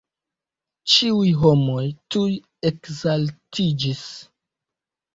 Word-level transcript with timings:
Ĉiuj 0.93 1.27
homoj 1.43 1.85
tuj 2.17 2.33
ekzaltiĝis. 2.73 4.07